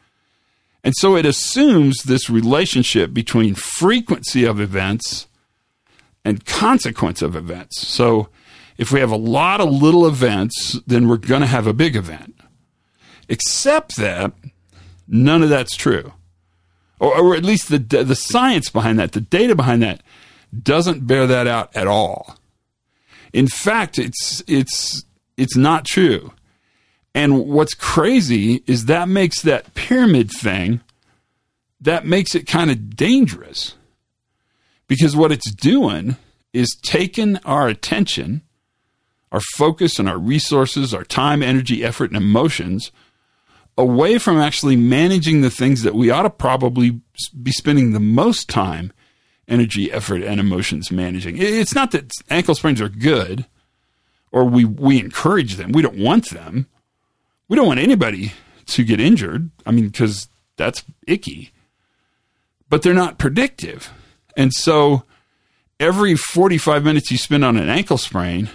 And 0.88 0.96
so 0.96 1.18
it 1.18 1.26
assumes 1.26 2.04
this 2.04 2.30
relationship 2.30 3.14
between 3.14 3.56
frequency 3.56 4.46
of 4.46 4.62
events 4.62 5.28
and 6.24 6.46
consequence 6.46 7.22
of 7.22 7.36
events. 7.36 7.86
So 7.86 8.30
if 8.78 8.90
we 8.94 9.02
have 9.02 9.12
a 9.12 9.18
lot 9.18 9.60
of 9.60 9.70
little 9.70 10.08
events, 10.08 10.80
then 10.88 11.10
we're 11.10 11.18
going 11.18 11.42
to 11.42 11.48
have 11.48 11.68
a 11.68 11.74
big 11.74 11.98
event. 11.98 12.40
Except 13.28 13.98
that 13.98 14.32
none 15.10 15.44
of 15.44 15.50
that's 15.50 15.76
true. 15.76 16.14
Or, 17.02 17.18
or 17.18 17.36
at 17.36 17.44
least 17.44 17.68
the, 17.68 17.80
the 17.80 18.16
science 18.16 18.70
behind 18.70 18.98
that, 18.98 19.12
the 19.12 19.20
data 19.20 19.56
behind 19.56 19.84
that, 19.84 20.02
doesn't 20.58 21.06
bear 21.06 21.28
that 21.28 21.48
out 21.48 21.76
at 21.76 21.88
all. 21.88 22.38
In 23.34 23.48
fact, 23.48 24.00
it's, 24.00 24.42
it's, 24.48 25.04
it's 25.36 25.58
not 25.58 25.84
true. 25.84 26.32
And 27.18 27.48
what's 27.48 27.74
crazy 27.74 28.62
is 28.68 28.86
that 28.86 29.10
makes 29.10 29.42
that 29.42 29.74
pyramid 29.74 30.30
thing, 30.30 30.82
that 31.82 32.06
makes 32.06 32.36
it 32.36 32.46
kind 32.46 32.70
of 32.70 32.96
dangerous. 32.96 33.74
Because 34.86 35.16
what 35.16 35.32
it's 35.32 35.52
doing 35.52 36.18
is 36.54 36.78
taking 36.84 37.38
our 37.38 37.68
attention, 37.68 38.44
our 39.32 39.42
focus, 39.56 39.98
and 39.98 40.08
our 40.08 40.20
resources, 40.20 40.94
our 40.94 41.04
time, 41.04 41.42
energy, 41.42 41.84
effort, 41.84 42.12
and 42.12 42.18
emotions 42.18 42.92
away 43.80 44.20
from 44.20 44.38
actually 44.38 44.76
managing 44.76 45.42
the 45.42 45.50
things 45.50 45.82
that 45.82 45.96
we 45.96 46.12
ought 46.12 46.22
to 46.22 46.30
probably 46.30 47.02
be 47.42 47.52
spending 47.52 47.94
the 47.94 48.00
most 48.00 48.48
time, 48.48 48.94
energy, 49.48 49.92
effort, 49.92 50.22
and 50.22 50.40
emotions 50.40 50.92
managing. 50.92 51.36
It's 51.40 51.74
not 51.74 51.90
that 51.94 52.12
ankle 52.30 52.54
sprains 52.54 52.80
are 52.80 52.90
good 52.90 53.48
or 54.32 54.46
we, 54.46 54.66
we 54.66 55.00
encourage 55.00 55.56
them, 55.56 55.72
we 55.72 55.82
don't 55.82 55.98
want 55.98 56.30
them 56.30 56.68
we 57.48 57.56
don't 57.56 57.68
want 57.68 57.80
anybody 57.80 58.34
to 58.68 58.84
get 58.84 59.00
injured. 59.00 59.50
I 59.66 59.72
mean, 59.72 59.88
because 59.88 60.28
that's 60.58 60.84
icky. 61.08 61.52
But 62.70 62.82
they're 62.82 62.94
not 62.94 63.18
predictive. 63.18 63.92
And 64.36 64.54
so 64.54 65.04
every 65.80 66.16
45 66.16 66.84
minutes 66.84 67.12
you 67.12 67.18
spend 67.18 67.46
on 67.46 67.58
an 67.58 67.70
ankle 67.70 67.98
sprain, 67.98 68.50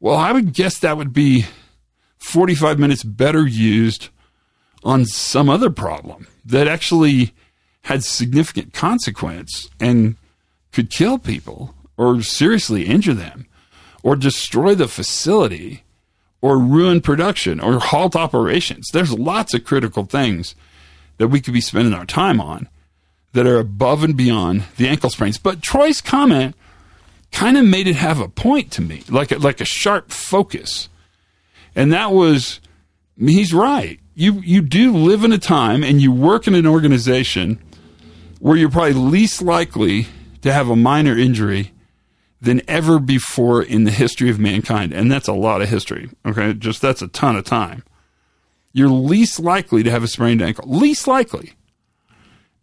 well, 0.00 0.16
I 0.16 0.32
would 0.32 0.54
guess 0.54 0.78
that 0.78 0.96
would 0.96 1.12
be 1.12 1.46
45 2.18 2.78
minutes 2.78 3.02
better 3.02 3.46
used 3.46 4.08
on 4.84 5.04
some 5.04 5.48
other 5.48 5.70
problem 5.70 6.26
that 6.44 6.68
actually 6.68 7.32
had 7.82 8.04
significant 8.04 8.72
consequence 8.72 9.68
and 9.80 10.16
could 10.72 10.90
kill 10.90 11.18
people 11.18 11.74
or 11.96 12.22
seriously 12.22 12.86
injure 12.86 13.14
them 13.14 13.46
or 14.02 14.14
destroy 14.14 14.74
the 14.74 14.88
facility 14.88 15.82
or 16.40 16.58
ruin 16.58 17.00
production 17.00 17.60
or 17.60 17.78
halt 17.78 18.14
operations. 18.14 18.88
There's 18.92 19.12
lots 19.12 19.54
of 19.54 19.64
critical 19.64 20.04
things 20.04 20.54
that 21.18 21.28
we 21.28 21.40
could 21.40 21.54
be 21.54 21.60
spending 21.60 21.94
our 21.94 22.06
time 22.06 22.40
on 22.40 22.68
that 23.32 23.46
are 23.46 23.58
above 23.58 24.04
and 24.04 24.16
beyond 24.16 24.64
the 24.76 24.88
ankle 24.88 25.10
sprains. 25.10 25.38
But 25.38 25.62
Troy's 25.62 26.00
comment 26.00 26.54
kind 27.32 27.58
of 27.58 27.64
made 27.64 27.86
it 27.86 27.96
have 27.96 28.20
a 28.20 28.28
point 28.28 28.70
to 28.72 28.82
me, 28.82 29.02
like 29.08 29.32
a, 29.32 29.38
like 29.38 29.60
a 29.60 29.64
sharp 29.64 30.10
focus. 30.10 30.88
And 31.74 31.92
that 31.92 32.12
was, 32.12 32.60
he's 33.18 33.52
right. 33.52 34.00
You, 34.14 34.40
you 34.40 34.62
do 34.62 34.96
live 34.96 35.24
in 35.24 35.32
a 35.32 35.38
time 35.38 35.84
and 35.84 36.00
you 36.00 36.10
work 36.12 36.46
in 36.46 36.54
an 36.54 36.66
organization 36.66 37.60
where 38.40 38.56
you're 38.56 38.70
probably 38.70 38.94
least 38.94 39.42
likely 39.42 40.06
to 40.42 40.52
have 40.52 40.68
a 40.68 40.76
minor 40.76 41.16
injury 41.16 41.72
than 42.40 42.62
ever 42.68 42.98
before 42.98 43.62
in 43.62 43.84
the 43.84 43.90
history 43.90 44.30
of 44.30 44.38
mankind. 44.38 44.92
And 44.92 45.10
that's 45.10 45.28
a 45.28 45.32
lot 45.32 45.62
of 45.62 45.68
history. 45.68 46.10
Okay. 46.24 46.54
Just 46.54 46.80
that's 46.80 47.02
a 47.02 47.08
ton 47.08 47.36
of 47.36 47.44
time. 47.44 47.82
You're 48.72 48.88
least 48.88 49.40
likely 49.40 49.82
to 49.82 49.90
have 49.90 50.04
a 50.04 50.08
sprained 50.08 50.42
ankle. 50.42 50.64
Least 50.68 51.06
likely. 51.06 51.52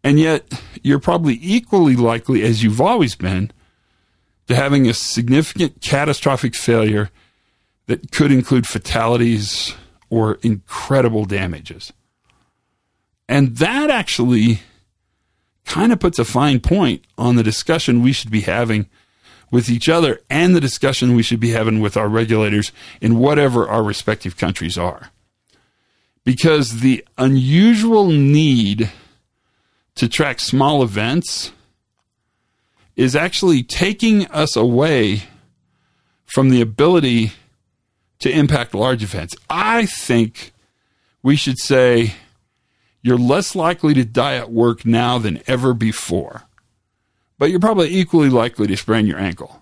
And 0.03 0.20
yet 0.20 0.62
you're 0.84 1.00
probably 1.00 1.39
equally 1.41 1.96
likely 1.96 2.44
as 2.44 2.63
you've 2.63 2.79
always 2.79 3.15
been 3.15 3.51
to 4.48 4.55
having 4.55 4.88
a 4.88 4.94
significant 4.94 5.82
catastrophic 5.82 6.55
failure 6.55 7.10
that 7.88 8.12
could 8.12 8.32
include 8.32 8.67
fatalities 8.67 9.74
or 10.10 10.38
incredible 10.41 11.25
damages. 11.25 11.91
And 13.27 13.58
that 13.58 13.89
actually 13.89 14.62
kind 15.65 15.91
of 15.91 16.00
puts 16.00 16.20
a 16.20 16.25
fine 16.25 16.60
point 16.60 17.03
on 17.17 17.36
the 17.36 17.44
discussion 17.44 18.03
we 18.03 18.13
should 18.13 18.32
be 18.32 18.41
having 18.41 18.88
with 19.51 19.69
each 19.69 19.87
other 19.87 20.19
and 20.29 20.55
the 20.55 20.61
discussion 20.61 21.15
we 21.15 21.23
should 21.23 21.39
be 21.39 21.51
having 21.51 21.79
with 21.79 21.95
our 21.95 22.07
regulators 22.07 22.71
in 23.01 23.19
whatever 23.19 23.67
our 23.67 23.83
respective 23.83 24.37
countries 24.37 24.77
are. 24.77 25.11
Because 26.23 26.79
the 26.79 27.05
unusual 27.17 28.07
need 28.07 28.91
to 29.95 30.09
track 30.09 30.39
small 30.39 30.83
events 30.83 31.51
is 32.95 33.15
actually 33.15 33.61
taking 33.61 34.25
us 34.27 34.55
away 34.55 35.23
from 36.25 36.49
the 36.49 36.61
ability 36.61 37.31
to 38.19 38.29
impact 38.29 38.73
large 38.73 39.03
events. 39.03 39.35
I 39.49 39.85
think 39.85 40.53
we 41.21 41.35
should 41.35 41.59
say 41.59 42.15
you're 43.01 43.17
less 43.17 43.55
likely 43.55 43.93
to 43.93 44.05
die 44.05 44.35
at 44.35 44.51
work 44.51 44.85
now 44.85 45.19
than 45.19 45.41
ever 45.47 45.73
before, 45.73 46.43
but 47.37 47.49
you're 47.49 47.59
probably 47.59 47.93
equally 47.95 48.29
likely 48.29 48.67
to 48.67 48.77
sprain 48.77 49.07
your 49.07 49.19
ankle. 49.19 49.61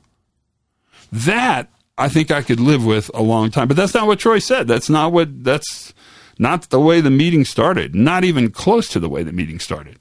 That 1.11 1.69
I 1.97 2.09
think 2.09 2.31
I 2.31 2.41
could 2.41 2.59
live 2.59 2.85
with 2.85 3.11
a 3.13 3.21
long 3.21 3.51
time, 3.51 3.67
but 3.67 3.77
that's 3.77 3.93
not 3.93 4.07
what 4.07 4.19
Troy 4.19 4.39
said. 4.39 4.67
That's 4.67 4.89
not 4.89 5.11
what, 5.11 5.43
that's 5.43 5.93
not 6.39 6.69
the 6.69 6.79
way 6.79 7.01
the 7.01 7.11
meeting 7.11 7.45
started, 7.45 7.93
not 7.93 8.23
even 8.23 8.51
close 8.51 8.87
to 8.89 8.99
the 8.99 9.09
way 9.09 9.23
the 9.23 9.31
meeting 9.31 9.59
started. 9.59 9.99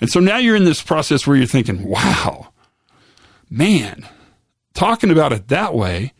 And 0.00 0.10
so 0.10 0.20
now 0.20 0.38
you're 0.38 0.56
in 0.56 0.64
this 0.64 0.82
process 0.82 1.26
where 1.26 1.36
you're 1.36 1.46
thinking, 1.46 1.84
wow, 1.84 2.48
man, 3.50 4.08
talking 4.72 5.10
about 5.10 5.32
it 5.32 5.48
that 5.48 5.74
way 5.74 6.12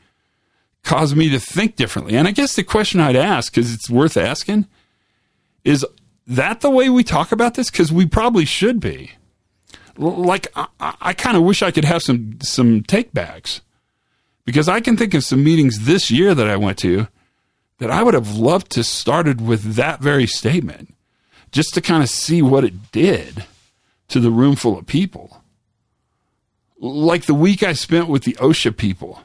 caused 0.84 1.16
me 1.16 1.30
to 1.30 1.40
think 1.40 1.76
differently. 1.76 2.14
And 2.14 2.28
I 2.28 2.30
guess 2.30 2.54
the 2.54 2.62
question 2.62 3.00
I'd 3.00 3.16
ask, 3.16 3.52
because 3.52 3.72
it's 3.72 3.90
worth 3.90 4.16
asking, 4.16 4.66
is 5.64 5.84
that 6.26 6.60
the 6.60 6.70
way 6.70 6.90
we 6.90 7.02
talk 7.02 7.32
about 7.32 7.54
this? 7.54 7.70
Because 7.70 7.90
we 7.90 8.06
probably 8.06 8.44
should 8.44 8.80
be. 8.80 9.12
Like, 9.96 10.48
I, 10.56 10.66
I 10.80 11.12
kind 11.12 11.36
of 11.36 11.42
wish 11.42 11.62
I 11.62 11.70
could 11.70 11.84
have 11.84 12.02
some 12.02 12.38
some 12.42 12.82
take 12.82 13.12
backs 13.12 13.60
because 14.44 14.68
I 14.68 14.80
can 14.80 14.96
think 14.96 15.14
of 15.14 15.24
some 15.24 15.42
meetings 15.44 15.80
this 15.80 16.10
year 16.10 16.34
that 16.34 16.48
I 16.48 16.56
went 16.56 16.78
to 16.78 17.08
that 17.78 17.90
I 17.90 18.02
would 18.02 18.14
have 18.14 18.36
loved 18.36 18.70
to 18.72 18.84
started 18.84 19.40
with 19.40 19.74
that 19.74 20.00
very 20.00 20.26
statement 20.26 20.94
just 21.50 21.74
to 21.74 21.80
kind 21.80 22.02
of 22.02 22.10
see 22.10 22.42
what 22.42 22.64
it 22.64 22.92
did 22.92 23.44
to 24.08 24.20
the 24.20 24.30
room 24.30 24.56
full 24.56 24.78
of 24.78 24.86
people. 24.86 25.42
Like 26.78 27.26
the 27.26 27.34
week 27.34 27.62
I 27.62 27.72
spent 27.72 28.08
with 28.08 28.24
the 28.24 28.34
OSHA 28.34 28.76
people. 28.76 29.20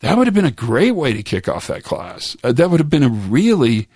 That 0.00 0.18
would 0.18 0.26
have 0.26 0.34
been 0.34 0.44
a 0.44 0.50
great 0.50 0.92
way 0.92 1.12
to 1.12 1.22
kick 1.22 1.48
off 1.48 1.68
that 1.68 1.84
class. 1.84 2.36
Uh, 2.42 2.52
that 2.52 2.70
would 2.70 2.80
have 2.80 2.90
been 2.90 3.04
a 3.04 3.08
really 3.08 3.88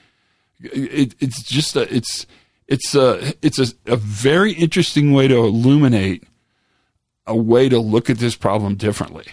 it, 0.60 1.14
it's 1.20 1.42
just 1.42 1.76
a, 1.76 1.92
it's 1.94 2.26
it's 2.68 2.94
a 2.94 3.34
it's 3.42 3.58
a, 3.58 3.66
a 3.86 3.96
very 3.96 4.52
interesting 4.52 5.12
way 5.12 5.28
to 5.28 5.36
illuminate 5.36 6.24
a 7.26 7.36
way 7.36 7.68
to 7.68 7.78
look 7.78 8.08
at 8.08 8.18
this 8.18 8.36
problem 8.36 8.76
differently. 8.76 9.26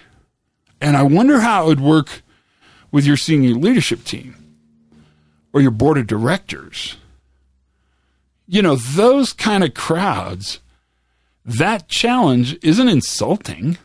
And 0.81 0.97
I 0.97 1.03
wonder 1.03 1.39
how 1.39 1.63
it 1.63 1.67
would 1.67 1.79
work 1.79 2.21
with 2.91 3.05
your 3.05 3.17
senior 3.17 3.55
leadership 3.55 4.03
team 4.03 4.35
or 5.53 5.61
your 5.61 5.71
board 5.71 5.97
of 5.97 6.07
directors. 6.07 6.97
You 8.47 8.61
know, 8.61 8.75
those 8.75 9.31
kind 9.31 9.63
of 9.63 9.73
crowds, 9.73 10.59
that 11.45 11.87
challenge 11.87 12.57
isn't 12.61 12.87
insulting. 12.87 13.77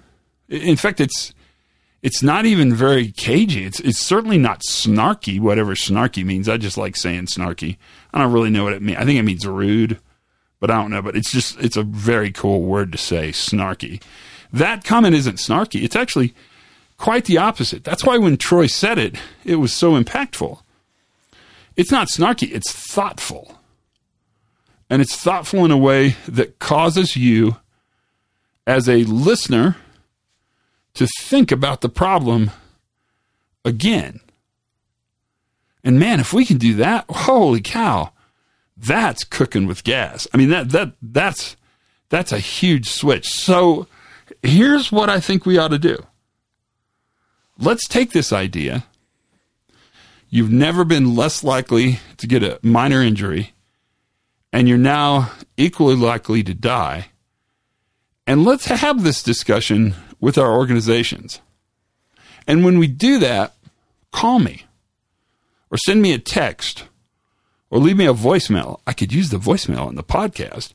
In 0.49 0.77
fact, 0.77 1.01
it's 1.01 1.33
it's 2.03 2.23
not 2.23 2.47
even 2.47 2.75
very 2.75 3.11
cagey. 3.11 3.65
It's 3.65 3.81
it's 3.81 3.99
certainly 3.99 4.39
not 4.39 4.63
snarky, 4.63 5.41
whatever 5.41 5.75
snarky 5.75 6.25
means. 6.25 6.49
I 6.49 6.57
just 6.57 6.79
like 6.79 6.97
saying 6.97 7.27
snarky. 7.27 7.77
I 8.13 8.19
don't 8.19 8.33
really 8.33 8.51
know 8.51 8.65
what 8.65 8.73
it 8.73 8.83
means. 8.83 8.99
I 8.99 9.05
think 9.05 9.19
it 9.19 9.25
means 9.25 9.47
rude, 9.47 9.99
but 10.61 10.71
I 10.71 10.75
don't 10.75 10.91
know. 10.91 11.03
But 11.03 11.17
it's 11.17 11.33
just 11.33 11.59
it's 11.59 11.77
a 11.77 11.83
very 11.83 12.31
cool 12.31 12.63
word 12.63 12.93
to 12.93 12.99
say, 12.99 13.31
snarky. 13.31 14.03
That 14.53 14.85
comment 14.85 15.15
isn't 15.15 15.37
snarky. 15.37 15.83
It's 15.83 15.97
actually 15.97 16.35
quite 16.97 17.25
the 17.25 17.39
opposite. 17.39 17.85
That's 17.85 18.05
why 18.05 18.19
when 18.19 18.37
Troy 18.37 18.67
said 18.67 18.99
it, 18.99 19.17
it 19.45 19.57
was 19.57 19.73
so 19.73 20.01
impactful. 20.01 20.61
It's 21.77 21.93
not 21.93 22.09
snarky, 22.09 22.53
it's 22.53 22.73
thoughtful. 22.73 23.59
And 24.91 25.03
it's 25.03 25.17
thoughtful 25.17 25.65
in 25.65 25.71
a 25.71 25.77
way 25.77 26.17
that 26.27 26.59
causes 26.59 27.17
you, 27.17 27.57
as 28.67 28.89
a 28.89 29.05
listener, 29.05 29.77
to 30.95 31.07
think 31.21 31.53
about 31.53 31.81
the 31.81 31.89
problem 31.89 32.51
again. 33.65 34.21
And 35.85 35.99
man, 35.99 36.21
if 36.21 36.33
we 36.33 36.45
can 36.45 36.59
do 36.59 36.75
that, 36.75 37.05
holy 37.09 37.61
cow, 37.61 38.13
that's 38.77 39.25
cooking 39.25 39.67
with 39.67 39.85
gas. 39.85 40.27
I 40.33 40.37
mean 40.37 40.51
that 40.51 40.71
that 40.71 40.93
that's 41.03 41.57
that's 42.09 42.33
a 42.33 42.39
huge 42.39 42.89
switch. 42.89 43.29
So 43.29 43.87
here's 44.43 44.93
what 44.93 45.11
I 45.11 45.21
think 45.21 45.45
we 45.45 45.59
ought 45.59 45.69
to 45.69 45.79
do. 45.79 46.05
Let's 47.59 47.89
take 47.89 48.13
this 48.13 48.33
idea. 48.33 48.85
You've 50.31 50.53
never 50.53 50.85
been 50.85 51.17
less 51.17 51.43
likely 51.43 52.01
to 52.19 52.27
get 52.27 52.43
a 52.43 52.61
minor 52.63 53.03
injury, 53.03 53.53
and 54.53 54.69
you're 54.69 54.79
now 54.79 55.33
equally 55.57 55.97
likely 55.97 56.43
to 56.43 56.55
die. 56.55 57.09
And 58.27 58.45
let's 58.45 58.67
have 58.67 59.03
this 59.03 59.23
discussion 59.23 59.95
with 60.21 60.39
our 60.39 60.53
organizations. 60.53 61.41
And 62.47 62.65
when 62.65 62.79
we 62.79 62.87
do 62.87 63.19
that, 63.19 63.55
call 64.13 64.39
me 64.39 64.65
or 65.71 65.79
send 65.79 66.03
me 66.03 66.13
a 66.13 66.19
text 66.19 66.85
or 67.71 67.79
leave 67.79 67.97
me 67.97 68.07
a 68.07 68.15
voicemail. 68.15 68.81
I 68.87 68.93
could 68.93 69.13
use 69.13 69.31
the 69.31 69.39
voicemail 69.39 69.89
in 69.89 69.95
the 69.97 70.03
podcast 70.03 70.73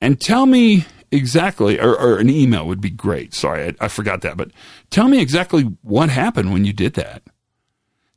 and 0.00 0.20
tell 0.20 0.46
me 0.46 0.86
exactly, 1.10 1.78
or, 1.78 1.98
or 1.98 2.18
an 2.18 2.30
email 2.30 2.66
would 2.66 2.80
be 2.80 2.90
great. 2.90 3.34
Sorry, 3.34 3.68
I, 3.68 3.84
I 3.84 3.88
forgot 3.88 4.22
that, 4.22 4.36
but 4.36 4.50
tell 4.90 5.08
me 5.08 5.20
exactly 5.20 5.62
what 5.82 6.08
happened 6.10 6.52
when 6.52 6.64
you 6.64 6.72
did 6.72 6.94
that. 6.94 7.22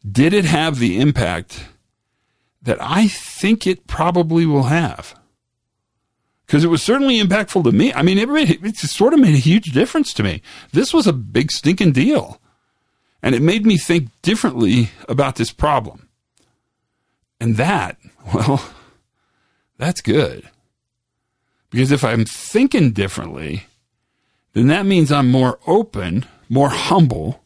Did 0.10 0.34
it 0.34 0.46
have 0.46 0.80
the 0.80 1.00
impact 1.00 1.65
that 2.62 2.78
I 2.82 3.08
think 3.08 3.67
it 3.67 3.88
probably 3.88 4.46
will 4.46 4.63
have? 4.63 5.13
Because 6.48 6.64
it 6.64 6.70
was 6.70 6.82
certainly 6.82 7.22
impactful 7.22 7.66
to 7.66 7.74
me. 7.74 7.94
I 7.94 8.02
mean, 8.02 8.18
it, 8.18 8.30
made, 8.30 8.64
it 8.64 8.78
sort 8.78 9.14
of 9.14 9.20
made 9.20 9.36
a 9.36 9.40
huge 9.40 9.74
difference 9.74 10.14
to 10.14 10.24
me. 10.24 10.42
This 10.72 10.94
was 10.94 11.06
a 11.06 11.14
big 11.14 11.52
stinking 11.52 11.92
deal. 11.92 12.40
And 13.22 13.36
it 13.36 13.42
made 13.42 13.66
me 13.66 13.78
think 13.78 14.10
differently 14.22 14.92
about 15.10 15.36
this 15.36 15.52
problem. 15.52 16.08
And 17.42 17.58
that, 17.58 17.98
well, 18.34 18.64
that's 19.78 20.00
good. 20.00 20.50
Because 21.70 21.92
if 21.92 22.06
I'm 22.06 22.24
thinking 22.24 22.92
differently, 22.92 23.66
then 24.54 24.68
that 24.68 24.86
means 24.86 25.12
I'm 25.12 25.30
more 25.30 25.60
open, 25.68 26.26
more 26.48 26.70
humble, 26.70 27.44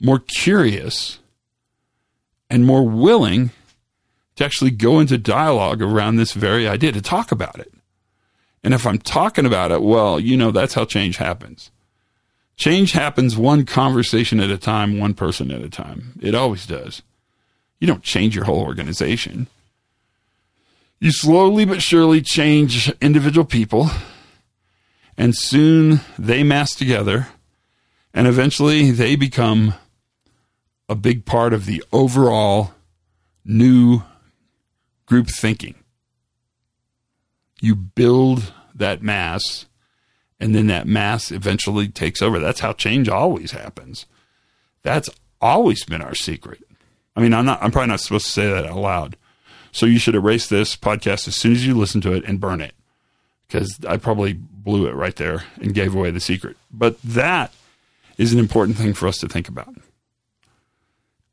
more 0.00 0.20
curious, 0.20 1.18
and 2.48 2.64
more 2.64 2.88
willing 2.88 3.50
to 4.36 4.44
actually 4.44 4.70
go 4.70 4.98
into 4.98 5.18
dialogue 5.18 5.80
around 5.80 6.16
this 6.16 6.32
very 6.32 6.68
idea, 6.68 6.92
to 6.92 7.00
talk 7.00 7.30
about 7.30 7.58
it. 7.58 7.72
And 8.62 8.74
if 8.74 8.86
I'm 8.86 8.98
talking 8.98 9.46
about 9.46 9.70
it, 9.72 9.82
well, 9.82 10.18
you 10.18 10.36
know, 10.36 10.50
that's 10.50 10.74
how 10.74 10.84
change 10.84 11.18
happens. 11.18 11.70
Change 12.56 12.92
happens 12.92 13.36
one 13.36 13.66
conversation 13.66 14.40
at 14.40 14.50
a 14.50 14.58
time, 14.58 14.98
one 14.98 15.14
person 15.14 15.50
at 15.50 15.60
a 15.62 15.68
time. 15.68 16.18
It 16.20 16.34
always 16.34 16.66
does. 16.66 17.02
You 17.78 17.86
don't 17.86 18.02
change 18.02 18.34
your 18.34 18.44
whole 18.44 18.62
organization. 18.62 19.48
You 21.00 21.12
slowly 21.12 21.64
but 21.64 21.82
surely 21.82 22.22
change 22.22 22.90
individual 23.00 23.44
people, 23.44 23.90
and 25.18 25.36
soon 25.36 26.00
they 26.18 26.42
mass 26.42 26.74
together, 26.74 27.28
and 28.14 28.26
eventually 28.26 28.90
they 28.90 29.16
become 29.16 29.74
a 30.88 30.94
big 30.94 31.24
part 31.24 31.52
of 31.52 31.66
the 31.66 31.84
overall 31.92 32.72
new 33.44 34.02
group 35.06 35.28
thinking. 35.28 35.74
You 37.60 37.74
build 37.74 38.52
that 38.74 39.02
mass, 39.02 39.66
and 40.40 40.54
then 40.54 40.66
that 40.66 40.86
mass 40.86 41.30
eventually 41.30 41.88
takes 41.88 42.20
over. 42.20 42.38
That's 42.38 42.60
how 42.60 42.72
change 42.72 43.08
always 43.08 43.52
happens. 43.52 44.06
That's 44.82 45.08
always 45.40 45.84
been 45.84 46.02
our 46.02 46.14
secret. 46.14 46.62
I 47.16 47.20
mean, 47.20 47.32
I'm 47.32 47.46
not. 47.46 47.62
I'm 47.62 47.70
probably 47.70 47.90
not 47.90 48.00
supposed 48.00 48.26
to 48.26 48.32
say 48.32 48.50
that 48.50 48.66
out 48.66 48.76
loud. 48.76 49.16
So 49.72 49.86
you 49.86 49.98
should 49.98 50.14
erase 50.14 50.48
this 50.48 50.76
podcast 50.76 51.26
as 51.26 51.36
soon 51.36 51.52
as 51.52 51.66
you 51.66 51.74
listen 51.74 52.00
to 52.02 52.12
it 52.12 52.24
and 52.26 52.40
burn 52.40 52.60
it, 52.60 52.74
because 53.46 53.78
I 53.88 53.96
probably 53.96 54.32
blew 54.32 54.86
it 54.86 54.94
right 54.94 55.16
there 55.16 55.44
and 55.60 55.74
gave 55.74 55.94
away 55.94 56.10
the 56.10 56.20
secret. 56.20 56.56
But 56.70 57.00
that 57.02 57.52
is 58.18 58.32
an 58.32 58.38
important 58.38 58.76
thing 58.76 58.94
for 58.94 59.08
us 59.08 59.18
to 59.18 59.28
think 59.28 59.48
about. 59.48 59.74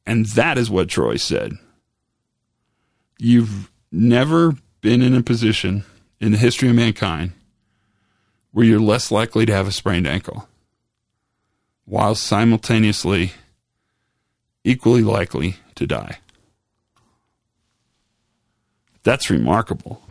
And 0.06 0.26
that 0.28 0.58
is 0.58 0.72
what 0.72 0.90
Troy 0.90 1.18
said. 1.18 1.54
You've 3.24 3.70
never 3.92 4.56
been 4.82 5.04
in 5.04 5.14
a 5.14 5.22
position 5.22 5.84
in 6.20 6.32
the 6.32 6.40
history 6.40 6.70
of 6.70 6.76
mankind 6.76 7.34
where 8.52 8.66
you're 8.66 8.80
less 8.80 9.12
likely 9.12 9.46
to 9.46 9.54
have 9.54 9.68
a 9.68 9.72
sprained 9.72 10.08
ankle 10.08 10.48
while 11.86 12.16
simultaneously 12.16 13.34
equally 14.64 15.04
likely 15.04 15.58
to 15.76 15.86
die. 15.86 16.18
That's 19.04 19.30
remarkable. 19.30 20.02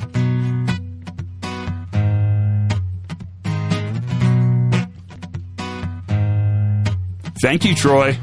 Thank 7.43 7.65
you, 7.65 7.75
Troy. 7.75 8.17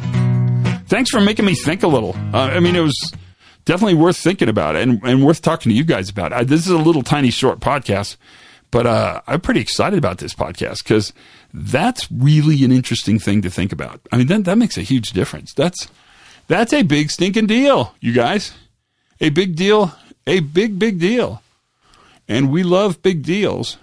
Thanks 0.87 1.11
for 1.11 1.19
making 1.19 1.43
me 1.43 1.55
think 1.55 1.83
a 1.83 1.87
little. 1.87 2.15
Uh, 2.33 2.51
I 2.53 2.61
mean, 2.61 2.77
it 2.77 2.79
was 2.79 3.11
definitely 3.67 3.95
worth 3.95 4.15
thinking 4.17 4.47
about 4.47 4.77
and, 4.77 5.03
and 5.03 5.23
worth 5.25 5.41
talking 5.41 5.69
to 5.69 5.75
you 5.75 5.83
guys 5.83 6.09
about. 6.09 6.31
I, 6.31 6.45
this 6.45 6.61
is 6.61 6.71
a 6.71 6.77
little 6.77 7.03
tiny 7.03 7.29
short 7.29 7.59
podcast, 7.59 8.15
but 8.71 8.87
uh, 8.87 9.21
I'm 9.27 9.41
pretty 9.41 9.59
excited 9.59 9.99
about 9.99 10.19
this 10.19 10.33
podcast 10.33 10.83
because 10.83 11.13
That's 11.53 12.11
really 12.11 12.63
an 12.63 12.71
interesting 12.71 13.19
thing 13.19 13.41
to 13.41 13.49
think 13.49 13.71
about. 13.71 14.01
I 14.11 14.17
mean, 14.17 14.27
that, 14.27 14.45
that 14.45 14.57
makes 14.57 14.77
a 14.77 14.81
huge 14.81 15.11
difference. 15.11 15.53
That's, 15.53 15.87
that's 16.47 16.73
a 16.73 16.83
big 16.83 17.09
stinking 17.09 17.47
deal, 17.47 17.95
you 17.99 18.13
guys. 18.13 18.53
A 19.19 19.29
big 19.29 19.55
deal, 19.55 19.93
a 20.25 20.39
big, 20.41 20.77
big 20.77 20.99
deal. 20.99 21.41
And 22.27 22.51
we 22.51 22.63
love 22.63 23.01
big 23.01 23.23
deals. 23.23 23.77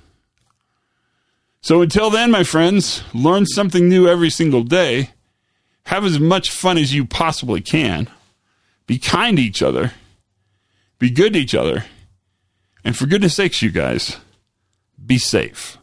So 1.63 1.83
until 1.83 2.11
then, 2.11 2.31
my 2.31 2.45
friends, 2.45 3.03
learn 3.15 3.47
something 3.47 3.89
new 3.89 4.07
every 4.07 4.31
single 4.31 4.63
day. 4.63 5.11
Have 5.87 6.05
as 6.05 6.21
much 6.21 6.51
fun 6.51 6.79
as 6.79 6.95
you 6.95 7.05
possibly 7.05 7.61
can. 7.61 8.09
Be 8.87 8.99
kind 8.99 9.37
to 9.37 9.43
each 9.43 9.63
other. 9.63 9.93
Be 10.99 11.11
good 11.11 11.33
to 11.33 11.39
each 11.39 11.55
other. 11.55 11.85
And 12.85 12.97
for 12.97 13.07
goodness 13.07 13.35
sakes, 13.35 13.63
you 13.63 13.71
guys, 13.71 14.19
be 15.05 15.19
safe. 15.19 15.79